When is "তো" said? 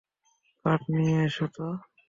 1.55-1.67